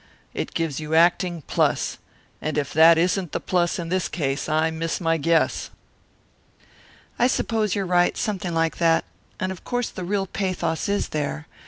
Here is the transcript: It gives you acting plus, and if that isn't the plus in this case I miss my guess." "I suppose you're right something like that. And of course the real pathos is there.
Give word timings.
It 0.33 0.55
gives 0.55 0.79
you 0.79 0.95
acting 0.95 1.43
plus, 1.43 1.99
and 2.41 2.57
if 2.57 2.73
that 2.73 2.97
isn't 2.97 3.33
the 3.33 3.39
plus 3.39 3.77
in 3.77 3.89
this 3.89 4.07
case 4.07 4.49
I 4.49 4.71
miss 4.71 4.99
my 4.99 5.17
guess." 5.17 5.69
"I 7.19 7.27
suppose 7.27 7.75
you're 7.75 7.85
right 7.85 8.17
something 8.17 8.55
like 8.55 8.77
that. 8.77 9.05
And 9.39 9.51
of 9.51 9.63
course 9.63 9.89
the 9.91 10.03
real 10.03 10.25
pathos 10.25 10.89
is 10.89 11.09
there. 11.09 11.45